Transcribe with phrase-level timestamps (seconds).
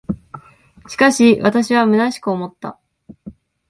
[0.87, 2.79] しかし、私は虚しく思った。